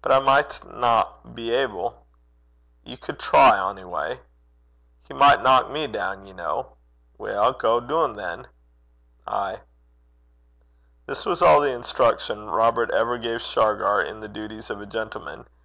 'But 0.00 0.12
I 0.12 0.20
michtna 0.20 1.34
be 1.34 1.50
able.' 1.50 2.06
'Ye 2.84 2.96
could 2.96 3.18
try, 3.18 3.58
ony 3.58 3.82
gait.' 3.82 4.20
'He 5.08 5.12
micht 5.12 5.42
knock 5.42 5.68
me 5.70 5.88
down, 5.88 6.24
ye 6.24 6.32
ken.' 6.32 6.66
'Weel, 7.18 7.52
gae 7.54 7.80
doon 7.80 8.14
than.' 8.14 8.46
'Ay.' 9.26 9.62
This 11.06 11.26
was 11.26 11.42
all 11.42 11.58
the 11.58 11.72
instruction 11.74 12.48
Robert 12.48 12.92
ever 12.92 13.18
gave 13.18 13.42
Shargar 13.42 14.00
in 14.00 14.20
the 14.20 14.28
duties 14.28 14.70
of 14.70 14.80
a 14.80 14.86
gentleman. 14.86 15.44